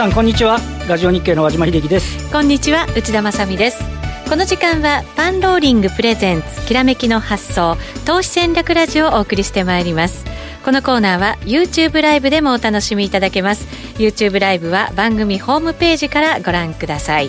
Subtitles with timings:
[0.00, 0.58] さんこんにちは。
[0.88, 2.32] ラジオ日経の和島秀樹です。
[2.32, 3.84] こんにちは内田まさです。
[4.30, 7.76] この時間はパンローリングプレゼンツきらめきの発想
[8.06, 10.24] 投資戦略ラジオをお送りしてまいります。
[10.64, 13.66] このコーナーは YouTube ライブでもお楽しみいただけます。
[13.98, 17.28] YouTube ライブは番組ホームページからご覧ください。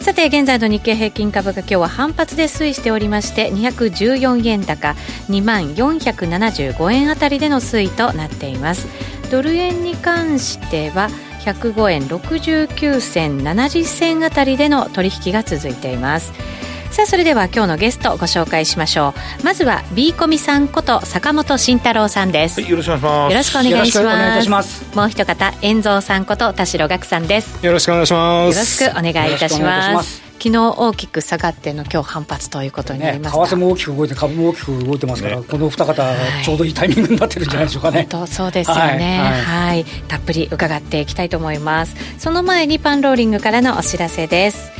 [0.00, 4.94] さて現在の日経平均株価今日は反発で推移しておりまして214円高
[5.28, 8.86] 2万475円あたりでの推移となっています。
[9.32, 11.08] ドル円に関しては
[11.40, 16.32] 105円69銭70銭あたりでの取引が続いています。
[16.90, 19.44] さあそれでは今日のゲストをご紹介しましょう。
[19.44, 23.70] まずは B コミさんこと坂本慎太郎さんです、はい、よろしくお願いします。
[23.70, 24.96] よろしくお願いします。
[24.96, 27.64] もう一方遠蔵さんこと田代岳さんです。
[27.64, 28.82] よろしくお願いします。
[28.82, 36.02] よろしくお願いいたします昨日大きく下がっての今日反発ということになりました、ね、為替も大きく動いて株も大きく動いてますから、ね、この二方、
[36.42, 38.06] ちょうどいいタイミングになってるんじゃないでしょうかね。
[38.10, 41.94] 本当そうですよね、はい、はい、たっぷり伺っていきたいと思います。
[42.18, 44.72] その前にパンローリングからのお知らせです。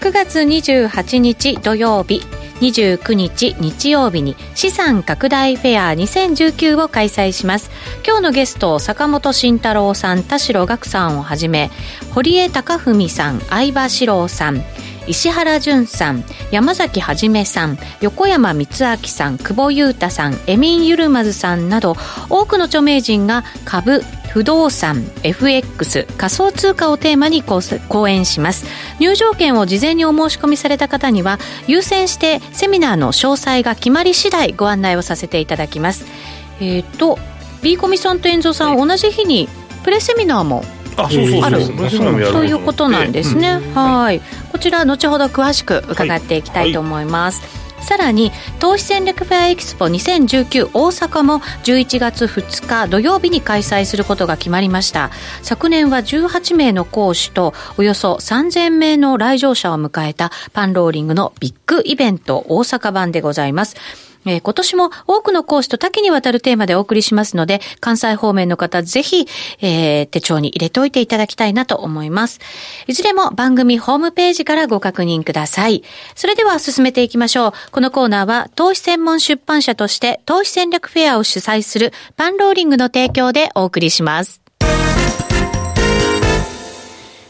[0.00, 2.22] 9月28日土曜日
[2.60, 7.70] 29日日曜日に資産拡大フェア2019を開催します。
[8.06, 11.70] 今日のゲスト坂本慎太郎さん田代岳さんをはじめ
[12.14, 14.62] 堀江貴文さん相葉史郎さん
[15.08, 21.96] 石原淳さん山崎はじめさん横山光明さん久保裕太さんエミン・ユルマズさんなど
[22.28, 28.66] 多くの著名人が株不動産 FX 仮想通貨をテーマに講演します。
[29.00, 36.04] 入場券を事前にお申し込みされた方には優先してセミナーの詳細が決まり次第ご案内をさせていただきます。
[36.60, 37.18] えっ、ー、と
[37.62, 39.48] B コミさんと遠蔵さん、同じ日に
[39.82, 40.62] プレセミナーも
[41.04, 41.38] あそうそ
[42.10, 44.20] うそういうことなんですね、うん、はい。
[44.52, 47.50] こちら後ほど詳しく伺っていきたいと思います、はい。
[47.50, 55.10] はいさらに投資戦略フェアエキスポ2019大阪も11月2日土曜日に開催することが決まりました。
[55.42, 69.26] 昨年は18名の講師とおよそ3000名の来場者を迎えたパンローリングのビッグイベント大阪版でございますえー、今年も多くの講師と多岐にわたるテーマでお送りしますので、関西方面の方ぜひ、
[69.60, 72.38] えー、手帳に入れておいていただきたいなと思います。
[72.86, 75.82] いずれも番組ホームページからご確認ください。
[76.14, 77.52] それでは進めていきましょう。
[77.72, 84.47] このコーナーは投資専門出版社として投資戦略フェアを主催するパンローリングの提供でお送りします。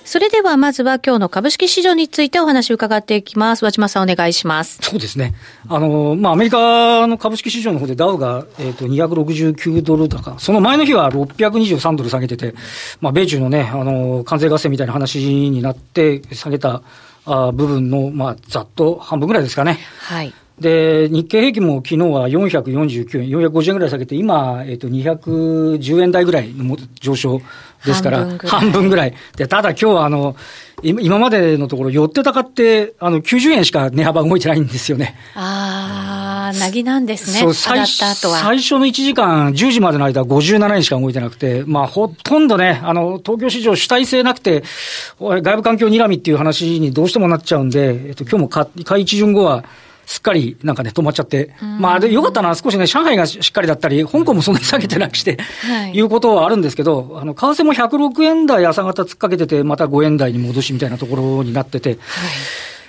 [0.08, 3.64] それではまずは今日の株式市場についてお話を伺っていきます。
[3.66, 4.78] 和島さんお願いします。
[4.80, 5.34] そうですね。
[5.68, 10.38] あの、まあ、アメリカの株式市場の方でダウが、えっ、ー、と、269ドル高。
[10.38, 12.54] その前の日は623ドル下げてて、
[13.02, 16.80] まあ、米中のね、あの、関税合戦みたいな話になって下げた
[17.26, 19.78] あ部分の、まあ、ざっと半分ぐらいですかね。
[20.00, 20.32] はい。
[20.60, 27.40] で、日経平均も昨日は449円、450円ぐらい下げて、今、えっ、ー、と、210円台ぐらいの上昇
[27.84, 29.14] ですから、半分ぐらい。
[29.36, 30.36] で、ただ今日はあの、
[30.82, 35.16] 今までのところ、寄ってたかって、あの、90円しか値幅動いてないんですよね。
[35.34, 37.40] ああ、なぎなんですね。
[37.40, 44.62] そう、最最初の1時間、10時までの間は57円しか動いてなくて、まあ、ほとんどね、あの、東京市場主体性なくて、
[45.18, 49.64] 外部環境睨みっていう話にどうしてもなっちゃうんで、えっと、今日も買い一巡後は、
[50.08, 61.98] すっかりなんかね、止まっちゃって、まあ、で、よかったな、少しね、上海がしっかりだったり、香港もそんなに下げてなくして、はい、いうことはあるんですけど、あの、為替も106円台朝方突っかけてて、また5円台に戻しみたいなところになってて、はい。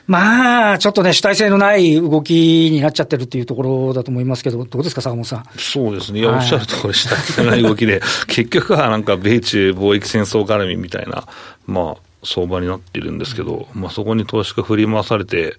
[0.08, 5.44] まあ、ちょっとね、主体性のない動きになっちゃってるっていうところだと思いますけど、どうですか、坂本さん？
[5.58, 6.22] そうですね。
[6.22, 11.26] いや、おっしゃる通り、主体性のない動きで、 結局はなんか米中貿易戦争絡みみたいな、
[11.68, 15.56] まあ、相場になってるんですけど、まあ、そこに投資家振り回されて、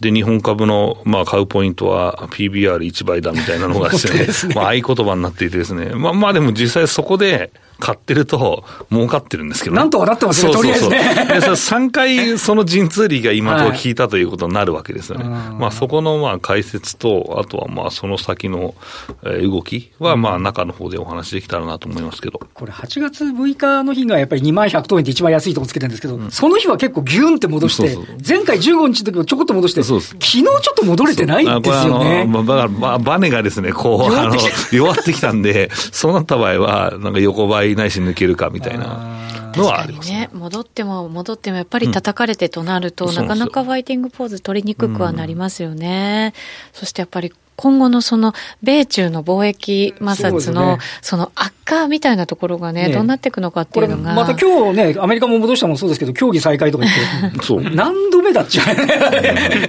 [0.00, 4.54] で、日本株の、まあ、買うポイントは PBR1 倍だみたいなのがですね、 ね。
[4.54, 10.90] まあ、合言葉になっていてですね、まあ、まあでも実際そこで買ってると儲かってるんですけど、ね、なんとかなってますね、そうそうそう。
[10.90, 11.52] とりあえずね。
[11.52, 15.24] 3回その陣痛利が今と聞いたということになるわけですよね。
[15.28, 18.74] はい、まあそこのまあ解説と、あとはまあその先の
[19.22, 22.40] 動きはまあ中の方でお話できたらなと思いますけど。
[22.54, 32.24] これ8月6日の日がやっぱり2万100等円って一番安いとこつけてるんですけど、うん、その日は結構ギュンって戻して、そうそう前回15日の時もちょこっと戻して、昨日ちょっと戻れてないんですよね。
[32.26, 34.36] まあ、バネがですね、こう、あの、
[34.72, 39.18] 弱ってきたんで、そうなった場合は、なんか横ばいないし抜けるかみたいな
[39.56, 40.30] のはありますね。
[40.32, 46.32] 戻っても戻ってもやっぱり叩かれてとなると、うん、なかなかファイティングポーズ取りにくくはなりますよね。
[46.74, 54.14] うん、そしてやっぱり今後のその米中の貿易摩擦のその悪化みたいなところがね、どうなっていくのかっていうのが。
[54.14, 57.62] また今日ね、アメリカも戻したもそうですけど、協議再開とか言って、そう。
[57.62, 59.68] 何度目だっちゃうね。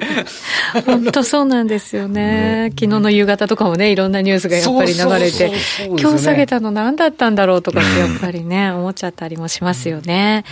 [0.85, 2.67] 本当そうなんですよね。
[2.79, 5.51] 昨日の夕方とかもね、いろんなニュースがやっぱり流れて、
[5.99, 10.45] 今日下げたの何だったんだろうとかってやっぱりね、 思っちゃったりもしますよね。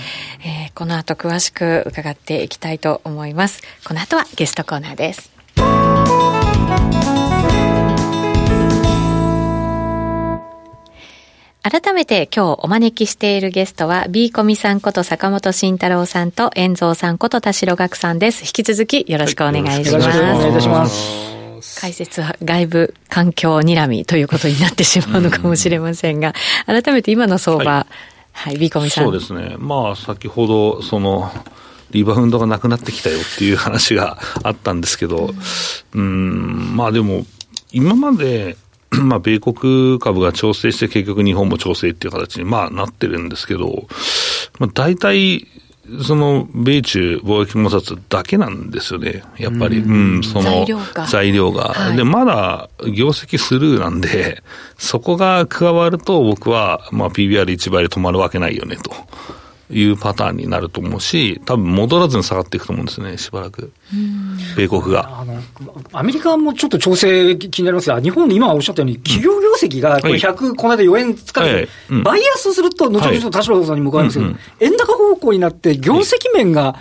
[0.43, 3.61] えー、この後詳しく伺っていきたいと思います。
[3.85, 5.31] この後はゲストコーナーです。
[11.69, 18.43] 改めて今日お招きしているゲストは B コミさんこと坂本慎太郎さんと遠蔵さんこと田代岳さんです。
[18.43, 20.07] 引き続きよろしくお願いします。
[20.07, 21.79] はい、よろしくお願いいたします。
[21.81, 26.33] 解説は外部環境睨みということになってしまうのかもしれませんが、
[26.67, 27.85] 改めて今の相場、はい、
[28.31, 29.03] はい、B コミさん。
[29.03, 29.57] そうですね。
[29.57, 31.29] まあ、先ほど、その、
[31.91, 35.31] リバウンドがなくなってきたよっていう話があったんですけど、
[35.93, 37.25] うん、まあでも、
[37.73, 38.55] 今まで
[39.01, 43.87] まあ、米国株が調整して結局日本も調整っていう形にまあなってるんですけど、
[44.59, 45.47] まあ、大体、
[46.03, 50.65] その米中貿易摩擦だけなんですよね、やっぱり、うん、その
[51.07, 51.69] 材料が。
[51.69, 54.43] はい、で、まだ業績スルーなんで、
[54.77, 58.91] そこが加わると僕は、まあ、PBR1 倍で止まるわけないよねと。
[59.69, 63.71] いうパターンになると思うし、多分戻らずに下がっていくと思うんですね、しばらく。
[64.55, 65.19] 米国が。
[65.19, 65.41] あの、
[65.91, 71.67] アメリカもちょっと調整気になりますが、日本で今おっしゃったように、企業業績がこれ100、この間4円つかて、
[72.03, 74.31] バイアスすると、後ほど田代さんに向かいますけど、
[74.61, 76.75] 円高方向になって、業績面が、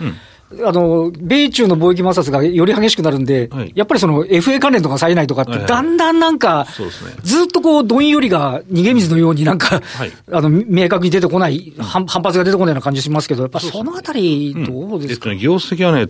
[0.63, 6.65] あの、米中の貿易摩擦がより激しくなるんで、はい、やっぱりその FA 関連とかさえないとかって、だんだんなんか、
[7.23, 16.09] ずっとこう、どんよりが逃げ水のようになんか、はい、あの、明確に出てこない、反発が出てこないような感じしますけど、やっぱそのあたり、どうですか、うん、業績はね、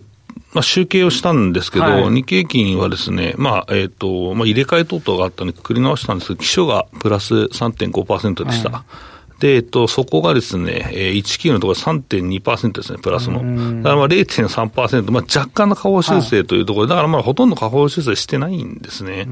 [0.54, 8.70] まあ、集計をしたんですけど、はい、日経金はですね、まあ、えっ、ー、と、まあ、入れ替え等々があったので、繰り直したんですけど、基礎がプラス3.5%でした。
[8.70, 13.36] はいで、えっと、そこがですね、えー、19のところ3.2%ですね、プラスの。
[13.84, 19.28] だからまあ0.3%、まあ若干の下方修正というところで、だからまあほとんど下方修正してないんですね。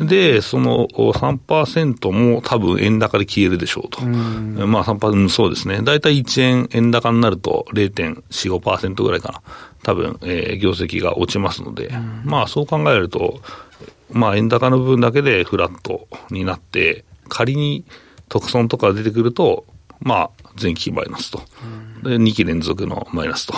[0.00, 4.00] で、その3%も多分円高で消えるでしょうと。
[4.02, 5.82] まあ3%、そうですね。
[5.82, 9.42] だいたい1円円高になると0.45%ぐらいかな。
[9.84, 11.92] 多分、えー、業績が落ちますので、
[12.24, 13.40] まあそう考えると、
[14.10, 17.84] まあ円高の部分だけでフラットになって、仮に
[18.28, 19.64] 特損とか出てくると、
[20.00, 21.40] まあ、前期マイナスと。
[22.02, 23.54] で、2期連続のマイナスと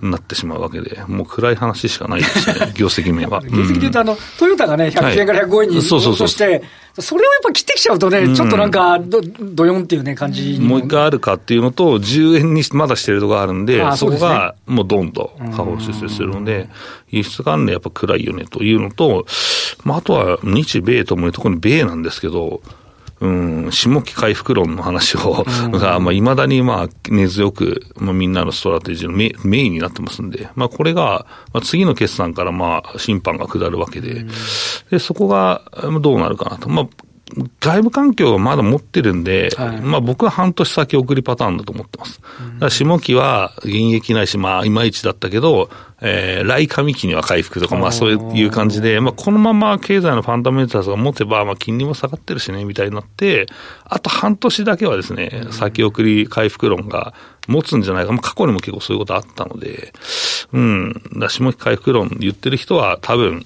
[0.00, 3.42] なってしまうわけで、もう暗い話しかないですね、 業績面は。
[3.50, 6.28] 業績で言うと、あの、トヨタがね、100円から105円に、はい、そうそうそう。
[6.28, 6.62] して、
[7.00, 16.68] それをやっぱ切ってきちゃうとね、ちょっとなんかど、どよんっていうね、感じもう一回あるかっていうのと、10円にまだしてるところあるんで、そこがもうどんどん下方修正するので、
[17.10, 19.26] 輸出関連やっぱ暗いよねというのと、
[19.84, 22.60] まあ、あとは日米とも特に米なんですけど、
[23.20, 34.24] うん、下期回復論の話を、が、 まあ、未だにまあ、根強く、まあ、みんなのストラテジーのメメインになってますんで、まあ、これが、まあ、次の決算からまあ、審判が下るわけで、
[34.90, 35.62] で、そこが
[36.00, 36.68] どうなるかなと。
[36.68, 36.88] まあ、
[37.60, 42.20] 外部環境はまだ持ってるんで、はい、まあ僕は半年先送りパターンだと思ってます。
[42.20, 45.70] だから下期は現役ないし、まあいまいちだったけど、
[46.00, 53.46] えー、来上期には回復とか、まあそういう感じで、まあこのまま経済のファンダメンタルズが持てば、まあ金利も下がってるしね、みたいになって、
[53.84, 57.14] あと半年だけはですね、先送り回復論が
[57.46, 58.12] 持つんじゃないか。
[58.12, 59.92] まあ過去にも結構そういうことあったので、
[60.52, 63.44] うん、だ下期回復論言ってる人は多分、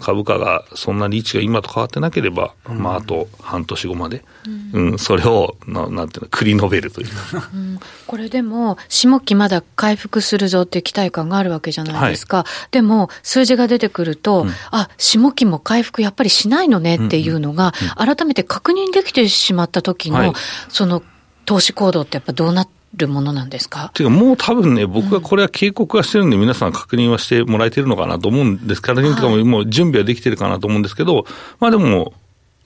[0.00, 4.24] 株価がそんなに位置が今と変わってなければ、うん、まあ、あと半年後まで、
[4.72, 7.08] うん、うん、それをな、なんていうの、繰り延べるという
[7.54, 20.32] うん、これでも、下期まだ回復するぞっていう期待感があるわけじゃないですか、はい、でも、数字が出てくると、うん、あ下期も回復やっぱりしないのねっていうのが、改めて確認できてしまった時の、はい、
[20.68, 21.02] その
[21.44, 23.90] 投資行動ってやっぱどうなってるものなんですか？
[23.94, 31.26] ていうか、もう多分ね、僕はこれは警告はしてるんで、皆さん確認はしてもらえてるのかなと思うんですから、ね、かももう準備はできてるかなと思うんですけど、
[31.60, 32.14] まあでも、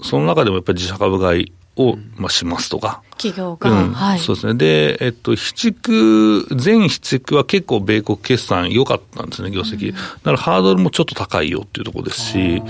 [0.00, 3.02] その中でもやっぱり自社株買いを、まあ、しますとか。
[3.16, 4.18] 企業が、うん、はい。
[4.18, 4.54] そうですね。
[4.54, 9.92] で、えっと、非畜、全非畜は結構米国決算良かったんですね、業績。
[9.92, 12.62] だからハードルもちょっと高いよっていうところですし、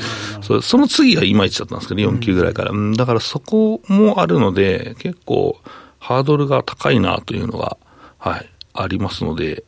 [0.43, 2.71] そその次はいまいちだったんですけど、4級ぐらいから。
[2.71, 5.59] うん、だからそこもあるので、結構、
[6.09, 7.77] ハードルが高いなというのが、
[8.17, 9.63] はい、ありますので、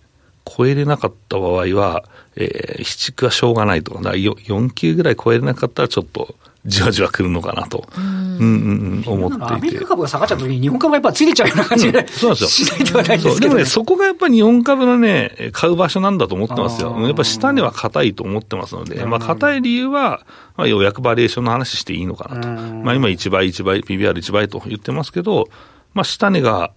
[0.46, 2.02] 超えれなかった場合は、
[2.34, 4.00] えー、七区はしょうがないと。
[4.00, 9.44] だ 4, 4級ぐらい超えれなかったらちょっとじわじわくるのかなと、うんうんうん、思っていて。
[9.52, 12.68] アメリカ株が下がっちゃった時に、日本株がやっぱついてちゃうような感じで、うん、そうなんですよ。
[12.68, 16.98] しないではないですけど、ね、でもね、そこがやっぱり日本株のね、買う場所なんだと思ってますよ。
[17.00, 20.24] やっぱ下値は硬いと思ってますので、まあ硬い理由は、
[20.56, 22.48] まあ、ようやくバリエーションの話していいのかなと。
[22.48, 25.50] まあ今1倍、1倍、PBR1 倍と言ってますけど、
[25.94, 26.72] まあ下値が、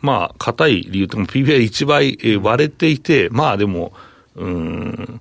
[0.00, 3.92] まあ硬い理由とも PBR1 倍割れていて、まあでも、
[4.34, 5.20] うん、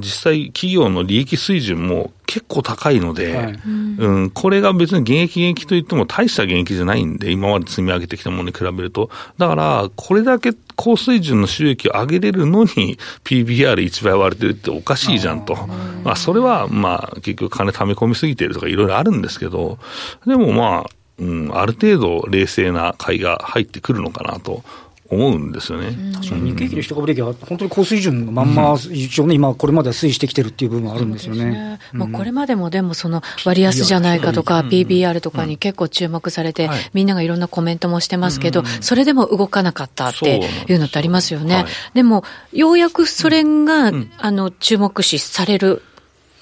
[0.00, 9.10] 実際企業の利益水準も結構高いので、はい、うん、これが別に現役現役といっても大した現役じゃないんで、今まで積み上げてきたものに比べると。
[9.38, 15.56] だから、これだけ高水準の収益を上げれるのに PBR1 倍割れてるっておかしいじゃんと。
[16.04, 19.78] まあ、それは、まあ、結局金溜め込みすぎてるとかいろいろあるんですけど、
[20.26, 24.62] でもまあ、うん、ある程度冷静な買いが入ってくるのかなと
[25.10, 25.90] 思うんですよね。
[26.14, 31.46] 確かに日経平均の一株利益は本当に高水準のまんま、一応ね、今、これまで推移してきてるっていう部分はあるんですよね。
[31.46, 41.64] ねまあ、これまでもでも、その割安じゃないかとか、PBR とかに結構注目されて、みんながいろんなコメントもしてますけど、それでも動かなかったっていうのってありますよね。
[41.92, 42.22] でも、
[42.52, 45.82] ようやくそれが、あの、注目視される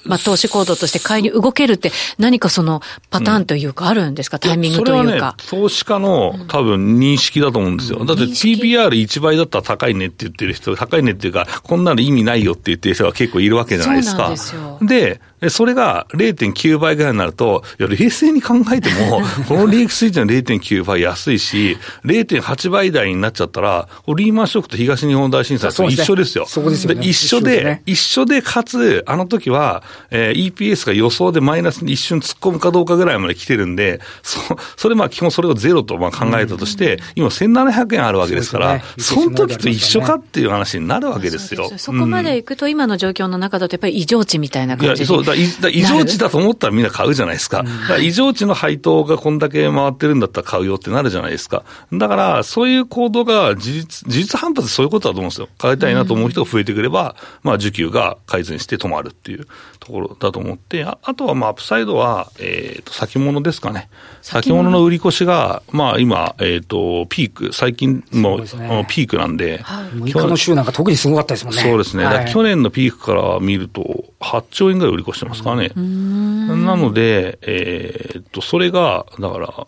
[0.03, 5.35] まあ、投資行動として買いに動けるって、何かそのパターンというか、あるんですか、うん、タイミングというか。
[5.39, 8.05] それはね、投資家の多分認識だと思うんですよ。
[8.05, 14.33] だって PBR1 倍だったら高いねって言ってる人、高いねっていうか、こんなの意味ないよって言ってる人が結構いるわけじゃないですか。
[14.81, 23.87] でそれが0.9倍ぐらいになると、いや、冷静に考えても、 この利益水準0.9倍安いし、0.8倍台になっちゃったら、
[24.17, 26.45] リーマンショックと東日本大震災と一緒ですよ。
[26.45, 29.81] そうですよ、ね、一緒で、一緒で、かつ、あの時は、
[30.11, 34.39] えー、EPS が予想でマイナスに一瞬突っ込むかどうかぐらいまで来てるんで、そ
[34.77, 41.71] それまあ基本それをゼロとまあ考えたとして、今1700円あるわけですから、そね、その時と一緒かっていう話になるわけですよ。
[41.77, 45.47] そこまでいくと、今の状況の中だとやっぱり異常値みたいな感じそうだ異
[45.83, 47.63] 常値だと思ったらみんな買うじゃないですか。
[47.87, 51.63] か異常値の配当がこんだけ回ってるんだったら買うよってなるじゃないですか。
[51.93, 55.49] だから、そういう行動が事実、事実反発そういうことだと思うんですよ。
[55.57, 59.47] 買いたいなと思う人が増えてくれば、まあ、需給が改善して止まるっていう
[59.79, 63.89] ところだと思って、ああとはまあ、アップサイドは、えっ、ー、と、先物ですかね。
[64.21, 69.59] 先物の売り越しが、まあ、今、えっ、ー、と、ピーク、最近も、ね、ピークなんで。
[69.59, 71.61] はい、6日の週なんか特にすごかったですもんね。
[71.61, 72.05] そうですね。
[72.05, 75.69] はい、去年のピークから見ると、8兆円ぐらい売り越してますからね。
[75.75, 79.67] なので、えー、っと、それが、だから、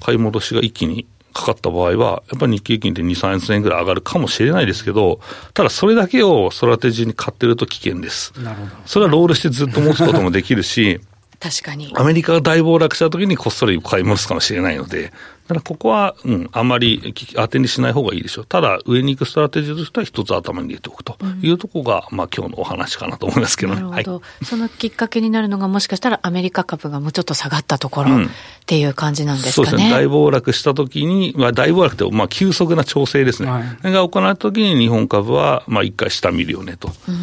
[0.00, 5.20] 買い戻しが一気にかかった場合は、やっぱり日経平均って2、3円ぐらい上がるかもしれないですけど、
[5.54, 8.32] ただそれだけをストラテジーに買ってると危険です。
[8.38, 8.70] なるほど。
[8.86, 11.00] それはロールしてずっと持つこともできるし、
[11.40, 11.92] 確かに。
[11.96, 15.12] アメリカが大暴落した時にこっそり買い戻すかもしれないので、
[15.42, 18.46] だからここは、うん、あんまり当てにしない方がいいでしょう。
[18.46, 23.80] ただ、上に行くストラテジーとしては一つ頭に入れておくというところが、うん、まあ今日のお話かなと思いますけどね。
[23.80, 24.44] なるほど、はい。
[24.44, 28.28] そのきっかけになるのがもしかしたらアメリカ株がもうちょっと下がったところっ
[28.66, 29.70] ていう感じなんですかね。
[29.70, 29.90] そうですね。
[29.90, 33.50] 大暴落した時に、まあ大暴落って、まあ急速な調整ですね。
[33.50, 36.92] はい、が行われた時に日本株は、まあ一回下見るよねと。
[37.08, 37.18] うんう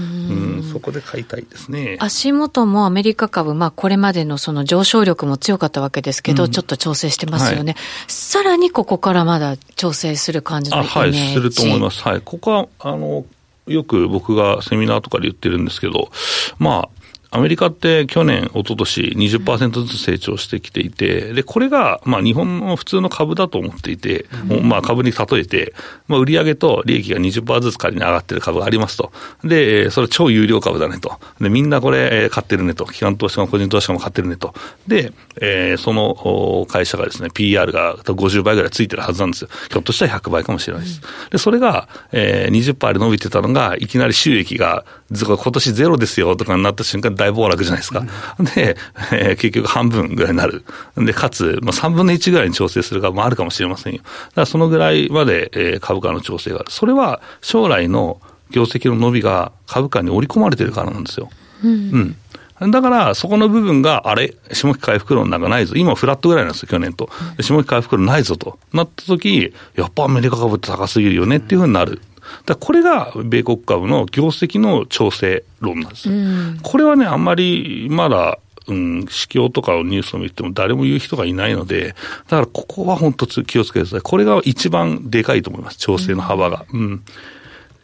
[0.47, 1.97] んそこで買いたいですね。
[1.99, 7.73] 足元もアメリカ株、まあこれまでのその上昇力も強かったわけですけど、うん、ちょっと調整してますよね。
[7.73, 12.01] はい、さらにここからまだ調整する感じのイメはい、すると思います。
[12.01, 12.21] はい。
[12.21, 13.25] ここは、あの、
[13.67, 16.09] よく僕がセミナーとかで言ってるんですけど、
[16.57, 16.98] まあ、
[17.31, 25.73] アメリカって去年、一昨年20%ずつ成長してきていて、で、これが、まあ日本の普通の株だと思っていて、うん、まあ株に例えて、
[26.07, 29.11] まあ売上と利益が20%ずつ仮に上がってる株がありますと。
[29.43, 31.19] で、それ超有料株だねと。
[31.39, 32.85] で、みんなこれ買ってるねと。
[32.85, 34.55] 機関投資家も個人投資家も買ってるねと。
[34.87, 39.49] で、えー、その会社がですね、PR が50倍ぐらいついてるはずなんですよ。
[39.71, 41.01] ひょっとしたら100倍かもしれないです。
[41.29, 48.03] で、それが、えー、20%で伸びてたのが、いきなり収益が、今年ゼロですよとかになった瞬間、大暴落じゃないですか。
[48.39, 48.77] うん、で、
[49.11, 50.63] えー、結局半分ぐらいになる。
[50.97, 53.99] で、かつ、まあ、3分の1ぐらいに調整する株もあるかもしれませんよ。
[53.99, 56.71] だからそのぐらいまで、えー、株価の調整がある。
[56.71, 58.21] それは将来の
[58.51, 61.29] 業績の伸びが株価に織り込まれてるからなんですよ。
[61.63, 62.15] うん、
[62.59, 62.71] うん。
[62.71, 65.75] だから、そこの部分が、あれ、下期回復論なんかないぞ。
[65.77, 67.09] 今フラットぐらいなんですよ、去年と。
[67.39, 68.59] 下期回復論ないぞと。
[68.73, 72.01] なった時、やっぱアメリカ株って高すぎるよねっていうふうになる。
[72.45, 76.09] だこれが米国株の業績の調整論なんです。
[76.09, 81.95] うん、これはね、あんまりまだ、うん、指標とかのニュースを見ても誰も言う人がいないので、
[82.27, 84.01] だからここは本当気をつけてください。
[84.01, 86.65] これが一番でかいと思います、調整の幅が。
[86.73, 87.03] うん、うん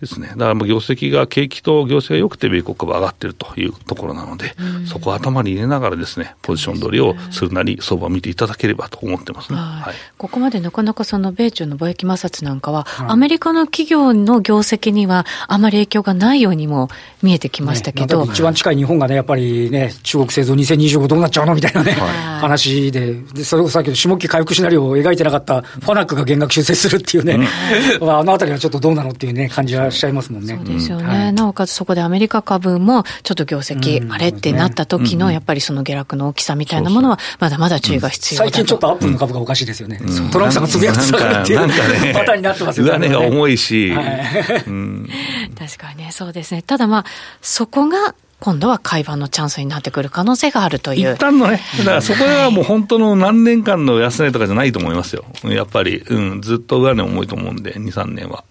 [0.02, 0.28] ですね。
[0.30, 9.58] だからもう業績が、景気と業績が良くて米国株上がってるというところなので、そこを頭に入れながらですね、ポジション取りをするなり、相場を見ていただければと思ってますね。
[9.58, 16.90] はい、ここまでなかなかその米中の貿易摩擦なんかは、はい、アメリカの企業の業績にはあまり影響がないようにも
[17.24, 18.26] 見えてきましたけど。
[18.26, 27.48] ね、一番近い日本がね、やっぱりね、中国製造2025どうなっちゃうのみたいなね、はい、話で、でそれこそさっきの下期回復シナリオを描いてなかったファナックが減額修正するっていうね、
[28.02, 30.56] うん、 あのあたりはちょっとどうなのっていうね、感じはしちゃいますもんね。
[30.56, 31.06] そうですよね。
[31.06, 40.00] はい、なおかつそこでアメリカ株もちょっと業績、あれってなった時のやっぱりその下落の大きさみたいなものは、まだまだ注意が必要最近ちょっとアップルの株がおかしいですよね。
[40.32, 42.92] トランプさんがつぶやくと下がるっていう、ね、パターンになってますよね。
[42.92, 43.94] 上値が重いし。
[43.94, 44.06] 確
[44.66, 46.62] かにね、そうですね。
[46.62, 47.06] ただまあ、
[47.42, 51.14] そこが今度は買い場のチャンスになってくる可能性があるという。
[51.14, 55.26] 一旦のね、だからそこはもう本当の何年間の安値とかじゃないと思いますよ。
[55.46, 58.44] やっぱり、うん、ずっと上値重いと思うんで、2、3年は。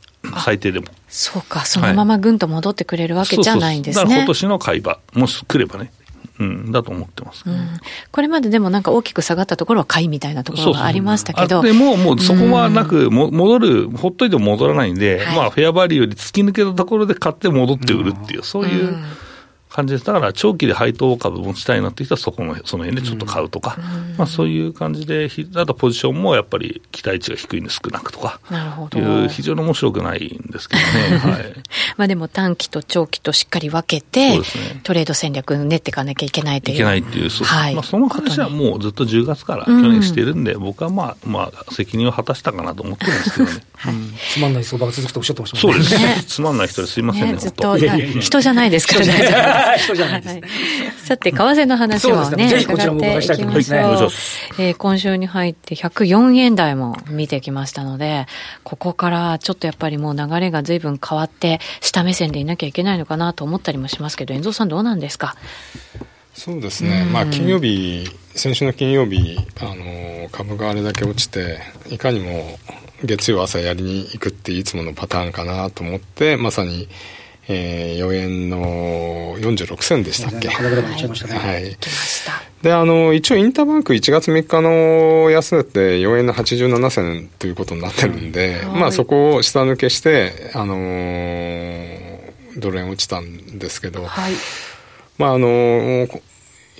[0.44, 0.86] 最低でも。
[1.08, 4.04] そうか、そのままぐんと戻ってくれるわけじゃないんですね。
[4.04, 5.92] はい、そうそう今年の買い場、もし来ればね。
[6.40, 7.68] うん、だと思ってます、ね、うん、
[8.10, 11.62] これまででもなんか大きく下がったところは買いみたいなところがありましたけど。
[11.62, 18.96] でも、もうそこはなく、も戻る、ほっといても戻らないんで、はい、まあ、フェアバリューより突き抜けたところで買って戻って売るっていう、そういう。
[19.74, 20.06] 感じです。
[20.06, 23.80] だから長期で配当株持ちたいなって人はそこの、その辺でちょっと買うとか、う
[24.14, 29.00] ん、まあそういう感じで、あとポジションもやっぱり期待値が低いんで少なくとか、なるほど。
[29.00, 31.18] いう非常に面白くないんですけどね。
[31.18, 31.52] はい。
[31.96, 34.44] まあでも短期と長期としっかり分けて、ね、
[34.84, 36.74] トレード戦略練っていかなきゃいけないという。
[36.76, 43.64] いけないっていう、そうはい、まあその話はもうずっと10月から去年してるんで、うん、僕はまあ、まあ責任を果たしたかなと思ってるんですけどね。
[43.76, 43.94] はい、
[44.32, 45.82] つまんない相場が続くとおっしゃってましたもんね。
[45.82, 46.24] そうですね。
[46.26, 47.76] つまんない人ですいませんね、ねずっと。
[47.76, 49.63] 人じゃないですからね。
[49.76, 50.48] 人じゃないで
[50.98, 51.06] す。
[51.06, 53.72] さて、為替の話もね、ぜひこちらも伺いしたいと思います。
[53.72, 53.78] ね。
[54.58, 58.26] えー、今週に入って104円台も見てきましたので、
[58.62, 65.36] ここからちょっとやっぱりもう流れが随分変わって、下目線でいなきゃいけないのかなと思ったりもしますけど、遠藤さんどうなんですか？
[66.34, 72.58] そうですね、まあ、金曜日、先週の金曜日、あの株があれだけ落ちて、いかにも
[73.04, 76.88] 月曜朝やりに行くっていつものパターンかなと思って、まさに、
[77.48, 80.48] えー、4円の46銭でしたっけ？
[80.48, 81.76] はい。
[82.62, 92.18] で、あの、一応インターバンク1月3日の安値って4円の87銭ということになってるんで、うん、まあそこを下抜けして、あのー、
[92.56, 94.32] ドル円落ちたんですけど、はい、
[95.18, 96.20] まああのー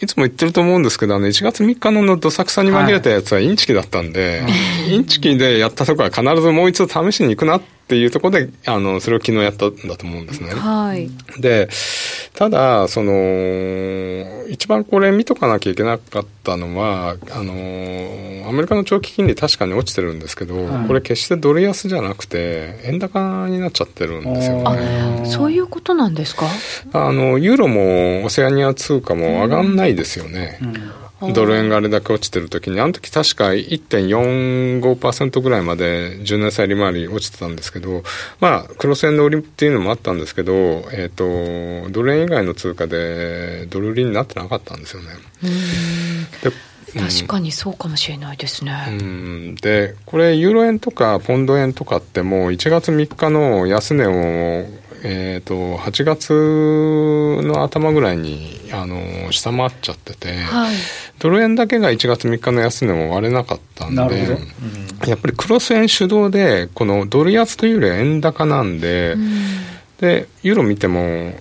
[0.03, 4.49] いつも言ってると思うんですけど、あの、1月3日のどさくさに紛れたやつはインチキだったんで、は
[4.89, 10.51] い、インチキでやったとこは必ずもう一度試しに行くなっっていうところで、あの、それを昨日やったんだと思うんですね。
[10.55, 11.11] はい。
[11.39, 11.69] で、
[12.33, 17.53] ただ、その、一番これ見とかなきゃいけなかったのは、あの、
[18.49, 25.21] アメリカの長期金利確かに落ちてるんですけど、はい、これ決してドル安じゃなくて、円高になっちゃってるんですよね。
[25.23, 26.47] あ、そういうことなんですか？
[26.95, 30.59] あの、ユーロもオセアニア通貨も上がんないですよね。
[30.63, 30.93] うんうん
[31.33, 38.03] ドル円があれだけ落ちてる時に、あの時確か1.45%ぐらいまで10年債利回り落ちてたんですけど、
[38.41, 40.53] まあ、クロス円の売りっていうのもあったんですけど、
[40.93, 45.09] えっ、ー、と、ドル円以外の通貨でドル売りになってなかったんですよね。
[46.43, 46.53] で
[46.95, 48.73] 確かにそうかもしれないですね。
[48.89, 54.65] うん、で、これ、ユーロ円とかポンド円とかってもう1月3日の安値を
[55.07, 56.33] えーと、8月
[57.43, 60.75] の頭ぐらいにあの下回っちゃってて、はい、
[61.19, 69.29] ドル円だけが1月3日の安値も割れなかったんで、うん、やっぱりクロス円主導でこのドル安というよりは円高なんで、うん、
[69.99, 71.35] でユーロ見ても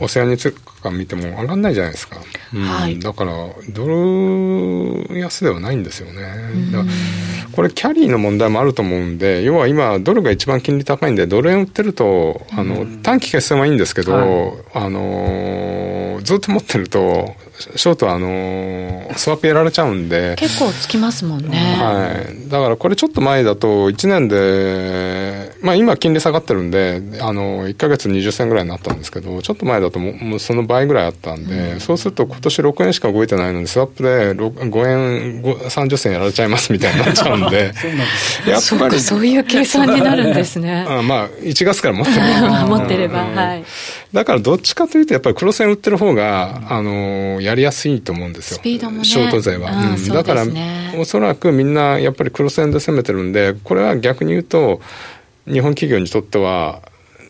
[0.00, 2.16] オセアニ通貨見ても上がんないじゃないですか、
[2.52, 3.32] うん、はい、だから
[3.70, 6.22] ドル安ではないんですよね、
[7.52, 17.34] これキャリーの問題もあると思うんで要は今ドルが一番金利高いんでドル円売ってるとあの短期決戦はいいんですけど、はい、あのずっと持ってると
[17.76, 20.36] ショートはあのスワップやられちゃうんで。
[20.36, 21.58] 結構つきますもんね。
[21.78, 22.48] はい。
[22.48, 37.72] だからこれちょっと前だと1年でまあ今金利下がってるんであの1か月20銭ぐらいになったんですけどちょっと前だともうその倍ぐらいあったんで、うん、そうすると今年6円しか動いてないのにスワップで5円30銭やられちゃいますみたいになっちゃうんで。
[38.46, 40.84] やっぱりそういう計算になるんですね。
[40.88, 43.64] あ まあ1月から持ってれば 持ってれば、はい。
[44.12, 48.58] だからどっちかというとやっぱり黒線売ってる方が、あのやりやすいと思うんですよ。
[48.58, 49.04] スピードもね。
[49.04, 49.70] ショート勢は。
[49.70, 50.44] うん、だから、
[50.98, 54.80] おそらくみんなやっぱり黒線で攻めてるんで、これは逆に言うと、
[55.46, 56.82] 日本企業にとっては、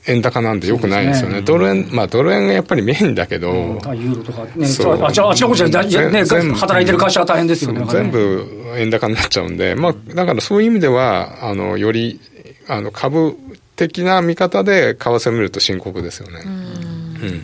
[0.08, 1.36] 円高なんでよくないですよね。
[1.36, 3.52] ねドル円、まあドル円がやっぱりメインだけど。
[3.52, 7.86] うん、ユーロとかね、そうあちあこちらね、働いてる会社は大変ですよね。
[7.88, 12.20] 全部円高になっちゃうんで、まあだからそういう意味では、あの、より、
[12.66, 13.34] あの、株っ
[13.76, 16.42] 的な見方で為替を見ると深刻ですよね。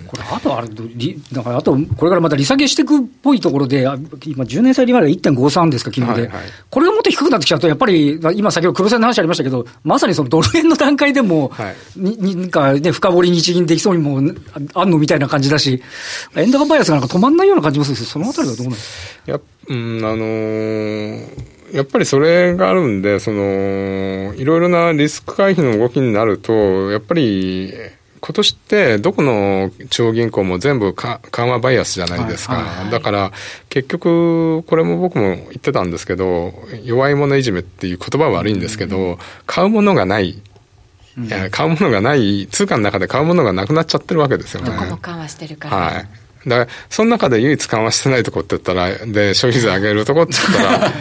[0.07, 14.21] これ、あとあれ、だからあと、これからまた利下げしていくっぽいところで、今、10年債利回りが1.53ですか、昨日で、はいはい、これがもっと低くなってきちゃうと、やっぱり、今、先ほど黒線の話ありましたけど、まさにそのドル円の段階でも、はい、になんかね、深掘り日銀できそうにも
[14.75, 15.83] あんのみたいな感じだし、
[16.37, 19.33] 円高バイアスがなんか止まんないような感じもするんですそのあたりはどうなんですか？
[19.33, 27.75] やうん、あのーやっぱりそれがあるんで、その、いろいろなリスク回避の動きになると、やっぱり、
[28.21, 33.33] 今年ってどこの中央銀行も全部緩和バイアスじゃないですか、はいはいはい、だから
[33.69, 36.55] 結局、これも僕も言ってたんですけど、
[36.85, 40.41] 弱い者いじめっていう言葉は悪いんですけど、うん、買うものがない、
[41.17, 44.71] うん、買うものがない、通貨の中で買うものがなくなっちゃってるわけですよね。
[44.71, 45.77] どこも緩和してるから。
[45.77, 46.09] はい。
[46.47, 50.93] だからその中で唯一緩和してないとこって言ったら、で、消費税上げるとこって言ったら、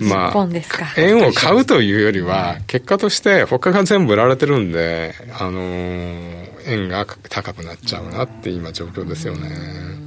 [0.00, 0.48] まあ、
[0.96, 10.04] 円を買うというよりは、結果として他が全部売られてるんで、あのー、円が高くなっちゃうなって今状況ですよね。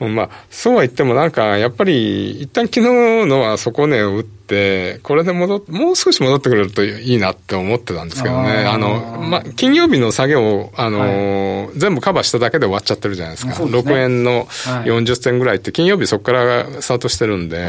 [0.00, 8.64] まあ、そうは言ってもなんか、やっぱり、一旦昨日のは底値を打って、これで戻もう少し戻ってくれるといいなって思ってたんですけどね。
[8.64, 13.54] あの、まあ、金曜日の下げを、あの、はい、全部カバーしただけで終わっちゃってるじゃないですか。
[13.54, 17.68] すね、6円の40銭ぐらいって、金曜日そこからスタートしてるんで。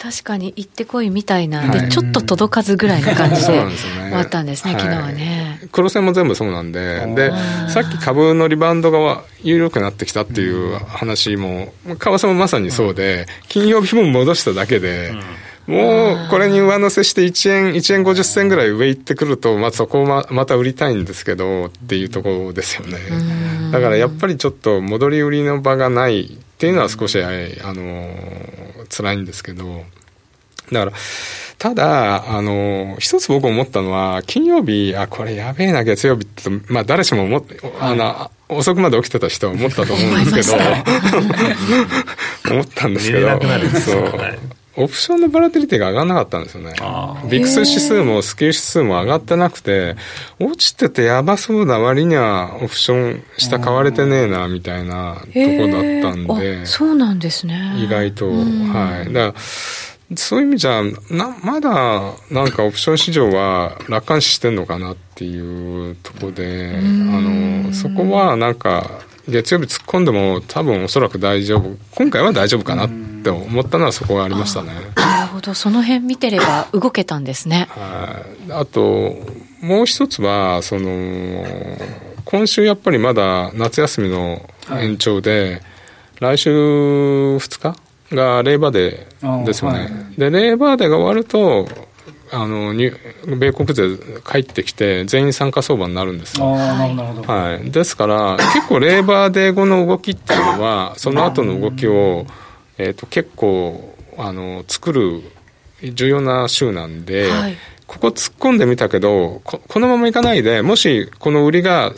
[0.00, 3.60] 確かに行ってこいみたいな、はい、でちょっと届かずぐらいな感じで
[4.10, 5.60] 終わったんですね、昨日はね。
[5.72, 7.30] 黒線も全部そうなんで、で、
[7.68, 15.12] さっき株のリバウンドが有力になってきたっていう話も、為替もまさにそうで、金曜日も戻しただけで、
[15.66, 22.98] もうこれに上乗せして1円、1円50銭ぐらい上行ってくると、まあ、そこをままた売りたいんですけどっていうところですよね。
[23.70, 27.30] だからやっぱりちょっと戻り売りの場がないっていうのは少し、あ
[27.72, 28.14] の、
[28.94, 29.82] 辛いんですけど、
[30.70, 30.92] だから、
[31.56, 40.62] ただ、あの、一つ僕思ったのは、金曜日、あ、これやべえな、月曜日って、まあ誰しも思って、あの、遅くまで起きてた人は思ったと思うんですけど、
[42.50, 43.28] 思 ったんですけど、
[43.80, 44.38] そう。
[44.76, 46.74] オプションのバラテリティが上がらなかったんですよね。
[47.28, 49.96] ビクス指数もスキル指数も上がってなくて、
[50.38, 56.66] 落ちててやばそうな割にはオプション下買われてねえな、みたいなとこだったんで。
[56.66, 57.74] そうなんですね。
[57.78, 58.28] 意外と。
[58.28, 59.12] はい。
[59.12, 59.40] だから
[60.16, 61.70] そういう意味じゃ、な、まだ、
[62.30, 74.72] なんかオプション市場は楽観視してんのかなっていうところで、あの、そこはなんか、月曜日突っ込んでも多分おそらく大丈夫、今回は大丈夫かなって思ったのはそこがありましたね。
[74.96, 77.68] なるほど、その辺見てれば動けたんですね。
[77.70, 78.52] はい。
[78.52, 79.14] あと、
[79.60, 81.44] もう一つは、その、
[82.24, 85.60] 今週やっぱりまだ夏休みの延長で、
[86.20, 87.76] はい、来週2日
[88.14, 91.66] がレーバーデーですよね、はい、でレーバーデーが終わると
[92.32, 102.26] あの米国勢帰ってきて全員参加相場になるんですよ、はい、ですから結構レーバーデー後の動きっていうのはその後の動きを、
[102.80, 105.22] えーと、結構あの作る
[105.82, 111.92] 重要な週なんで、はい、ここ突っ込んでみたけどここのままいかないでもしこの売りが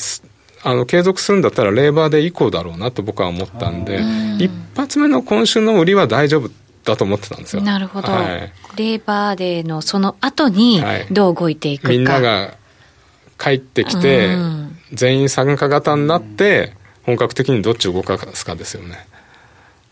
[0.65, 4.01] あの継続するんだったらレーバーデー以降だろうなと僕は思ったんで、
[4.39, 6.51] 一発目の今週の売りは大丈夫
[6.85, 7.63] だと思ってたんですよ。
[7.63, 8.13] なるほど。
[8.13, 11.89] はい、レーバーデーのその後にどう動いていくか。
[11.89, 12.55] はい、みんなが
[13.41, 14.37] 帰ってきて、
[14.93, 19.05] 全員参加型になって、本格的にどっちを動かすかですよね。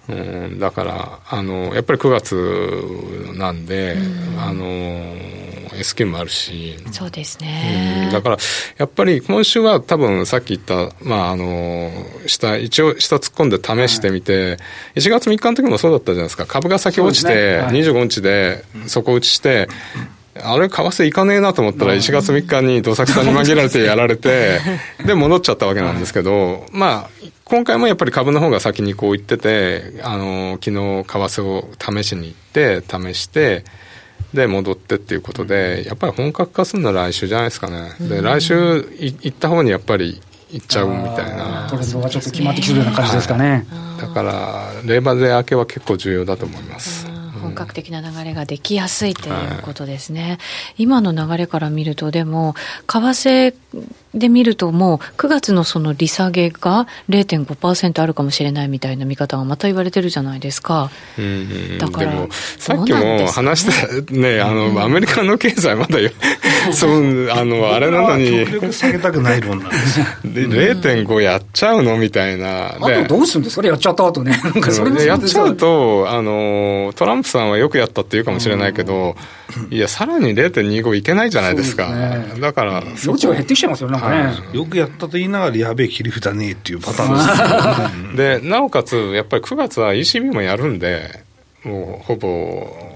[0.08, 3.96] うん、だから、あの、やっぱり9月なんで、
[4.38, 5.14] あの、
[5.78, 6.76] S q もあるし。
[6.90, 8.08] そうですね。
[8.12, 8.38] だから、
[8.76, 11.90] やっぱり今週は多分さっき言った、まあ、あの、
[12.26, 13.56] 下、一応下突っ込んで
[13.88, 14.56] 試してみて、はい、
[14.96, 16.46] 1月3日の時もそうだったじゃないですか。
[16.46, 19.68] 株が先落ちて、ねはい、25日で底打ちして、
[20.42, 24.60] あれ、為替いかねえなと思ったら、1月3日に土崎さんに紛られてやられて、
[25.04, 33.64] で、戻っちゃったわけなんですけど、まあ、今回もやっぱり株の方が先にこう言ってて、あの、昨日、為替を試しに行って、試して、
[34.32, 37.90] で戻ってっていうことで、やっぱり本格化するのは来週じゃないですかね。
[37.98, 38.54] で、来週
[39.00, 40.20] 行った方にやっぱり
[40.52, 41.66] 行っちゃうみたいな。
[41.68, 43.66] トレンドがちょっと決まってきてるような感じですかね。
[43.68, 47.08] はい、だから、レーバーデー明けは結構重要だと思います。
[47.40, 50.22] 本格的な流れができやすいということですね。
[50.22, 50.38] はい、
[50.78, 52.54] 今の流れから見ると、でも、
[52.86, 53.54] 為替
[54.14, 60.90] で見ると、もう9月のその利下げが0.5%あるかもしれないみたいな見方がまた言われてるじゃないですか。
[61.18, 62.12] うん、だから、
[62.58, 65.98] さっきも話したね、あの、アメリカの経済まだ
[66.72, 68.46] そう、あの、あれなのに。
[68.46, 70.06] 極力下げたくないもんなんですよ。
[70.24, 72.74] で、0.5やっちゃうのみたいな。
[72.74, 73.66] あとどうするんですか？
[73.66, 74.40] やっちゃった後ね。
[74.42, 79.16] なんかそれやっちゃうと、あの、トランプさんはよくやったって言うかもしれないけど、
[79.70, 81.88] いや、さらに0.25いけないじゃないですか。
[82.40, 84.48] だから、余地が減ってきちゃいますよ、なんかね。
[84.52, 88.40] よくやったと言いながら、やべえ切り札ねえっていうパターンです。
[88.42, 91.24] で、なおかつ、やっぱり9月は ECB もやるんで、
[91.64, 92.28] もうほぼ、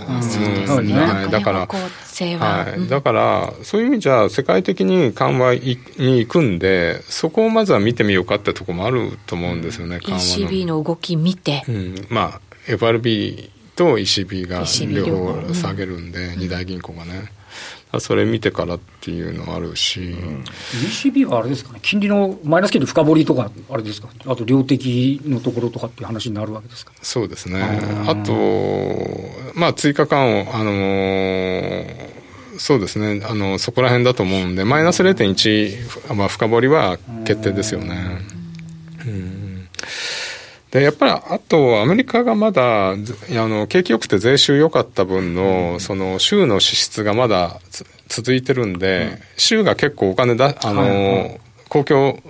[0.09, 0.87] うん。
[0.87, 10.25] ね、はい、だから、はい、だからそういう意味じゃ世界的に緩和に行くんでそこをまずは見てみようかってところもあると思うんですよね、緩和の。
[10.25, 15.55] ECB の動き見て、うん、まあ FRB と ECB が両方。
[15.55, 17.33] 下げるんで、うん、2大銀行がね。
[18.01, 26.93] それ見てからっていうのあるし、うん、ECB はあれですかね、金利のマイナス金利深掘りとか、あれですか、あと量的のところとかっていう話になるわけですか？
[27.03, 27.63] そうですね、
[28.07, 28.33] あと、
[29.55, 32.15] まあ、追加緩和、あのー
[32.57, 33.21] そうですね。
[33.29, 38.21] あの、そこら辺だと思うんで、マイナス0.1、まあ、深掘りは決定ですよね。
[39.05, 39.69] うん
[40.75, 42.97] でやっぱりあと、アメリカがまだあ
[43.31, 47.61] の景気よくて税収良かった分のその州の支出がまだ
[48.09, 52.21] 続いてるんで、州が結構お金だあの、公共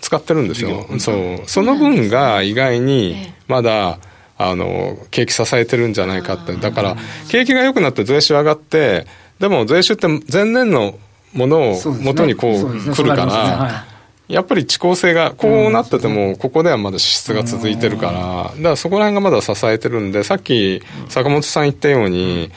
[0.00, 1.42] 使ってるんですよ、そう。
[1.44, 3.98] その分が意外にまだ
[4.38, 6.96] あの景気支えてるんじゃないかって、だから
[7.28, 9.06] 景気が良くなって税収上がって、
[9.38, 10.98] でも税収って前年の
[11.34, 13.91] ものを元にこう来るから。
[14.28, 18.12] やっぱり遅効性が、こうなってても、ここではまだ支出が続いてるから、
[18.56, 22.50] だからそこら辺がまだ支えてるんで、さっき坂本さん言ったように、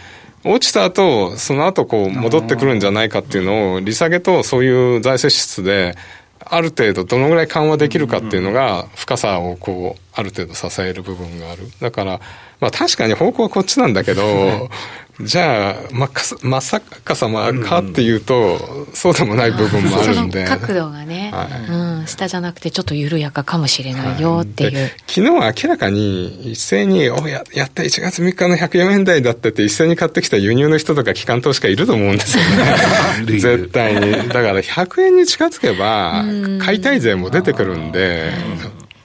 [0.45, 5.95] 落ちた後、その後こう戻ってくるんじゃないかっていうのを、利下げとそういう財政支出で、
[6.39, 11.63] ある程度どのぐらい緩和できるかっていうのが、深さをこう、ある程度支える部分がある。
[11.81, 12.21] だから、
[12.59, 14.69] まあ確かに方向はこっちなんだけど、
[15.21, 16.09] じゃあ、ま
[16.41, 20.43] まさかさまかっていうと、うん、そうでもない部分もあるんで。
[20.47, 24.75] 角度がね、はい、うん、下じゃなくてちょっと緩やかかもしれないよっていう。
[24.75, 33.25] はい、昨日は明らかに一斉に、おや、やった1月3日の104円台だってって一斉に買ってきた輸入の人とか機関投資家いると思うんですよね。
[33.39, 34.11] 絶対に。
[34.27, 36.25] だから100円に近づけば、
[36.59, 38.33] 買いたい税も出てくるんで。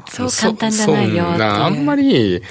[0.08, 2.42] そう簡単じゃないよあんまり、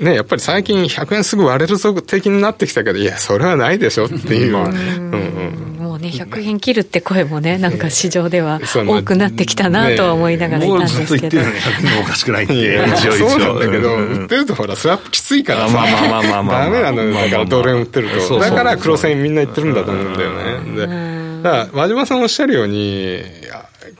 [0.00, 4.56] ね、やっぱり最近100円すぐ割れるぞ的になってきたけど、いや、それはないでしょっていう。
[4.56, 11.06] うんうん、もうね、100円切るって声もね、なんか市場では多くなってきたなとは思いながらいたんですけど。
[11.06, 12.86] もうずっと言ってるの100円おかしくないって。
[12.98, 18.38] そうなんだけど、売ってるとほら、スワップきついからさ、まあまあまあまあまあ、ダメなのよ、だからドル円売ってると。
[18.38, 20.76] だから黒線みんな言ってるんだと思うんだよね。
[20.76, 23.22] で、だから、和島さんおっしゃるように、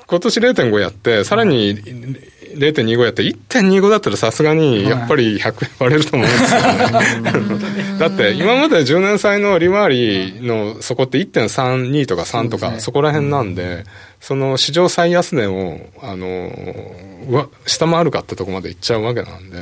[0.06, 1.82] 今年0.5やって、さらに、
[2.56, 6.60] 0.25やって1.25だったらさすがにやっぱり100円割れると思うんですよ。
[7.72, 7.98] ね。
[7.98, 13.84] だって今まで10年債の利回りのそこって1.32とか3とかそこら辺なんで、
[14.20, 16.50] その市場最安値を、あの、
[17.66, 19.58] 下回るかってとこまでいっちゃうわけなんで、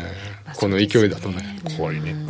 [0.56, 1.58] この勢いだとね。
[1.76, 2.12] 怖いね。
[2.12, 2.28] うん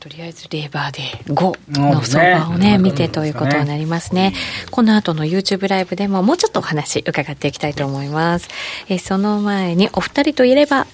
[0.00, 1.00] とりあえずレーバーで
[1.32, 4.32] 5の相場をね、見てということになりますね。
[4.70, 8.48] この後の YouTube ライブでももうちょっとお話伺っていきたいと思います。
[8.88, 10.86] えその前にお二人といれば、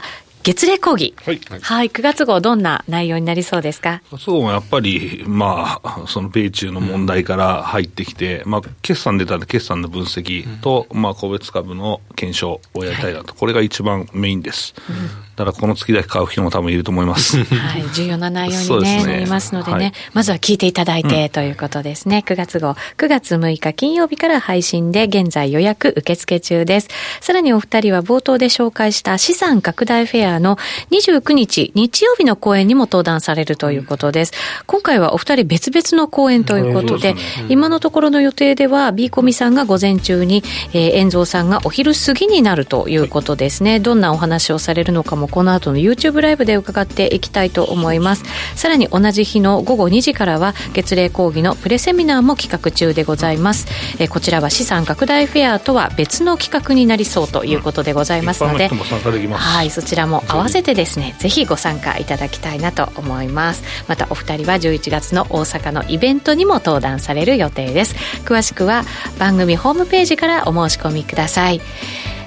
[0.43, 1.15] 月例講義。
[1.25, 1.41] はい。
[1.61, 1.89] はい。
[1.91, 4.01] 9月号、どんな内容になりそうですか？
[4.19, 14.75] そう、やっぱり、まあ、その米中の問題から入ってきて、うん、まあ、決算出たんで、決算の分析と、うん、まあ、個別株の検証をやりたいなと、はい、これが一番メインです。
[14.89, 17.43] うんだからこの月だけ買う人も多分いると思います。
[17.45, 22.23] はい、重要な内容に、ねね、なりますのでね、はい、まずは聞いていただいて、ということですね。
[22.27, 26.89] 9月号、9月6日金曜日から配信で現在予約受付中です。
[27.21, 30.57] さらにお二人は冒頭で紹介した資産拡大フェアの
[30.91, 34.33] 29日日曜日の講演にも登壇されるということです。
[34.67, 40.43] 今回はお二人別々の講演ということで、でねうん、今のところの予定では B コミさんが午前中に、
[40.73, 43.81] えー、遠蔵さんがお昼過ぎになるということですね。
[43.81, 48.25] どんなお話をされるのかももこの後の YouTube ライブで伺っていきたいと思います。
[48.55, 53.67] さらに同じ日の午後2時からは月例講義のプレセミナーも企画中でございます。
[53.99, 63.63] えこちらは資産拡大フェアとは別の企画になりそうということでございますので、はいそちらも合わせてですねぜひご参加いただきたいなと思います。
[63.89, 67.95] またお二人は11月の大阪のイベントにも登壇される予定です。
[68.25, 68.85] 詳しくは
[69.19, 71.61] 番組ホームページからお申し込みください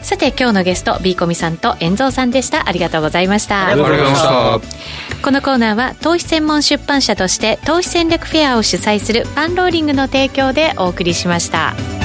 [0.08, 2.70] さて今日のゲスト B コミさんと遠蔵さんでした。
[2.70, 3.68] ありがとうございました。
[3.68, 5.22] ありがとうございました。
[5.22, 11.97] このコーナーは投資専門出版社として投資戦略フェアを主催するパンローリングの提供でお送りしました。